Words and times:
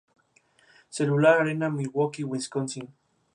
Cellular 0.89 1.41
Arena 1.41 1.67
en 1.67 1.73
Milwaukee, 1.75 2.23
Wisconsin. 2.23 2.87